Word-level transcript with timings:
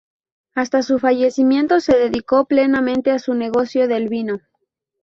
Hasta 0.55 0.81
su 0.81 0.97
fallecimiento 0.97 1.79
se 1.79 1.95
dedicó 1.95 2.45
plenamente 2.45 3.11
a 3.11 3.19
su 3.19 3.35
negocio 3.35 3.87
del 3.87 4.09
vino. 4.09 4.39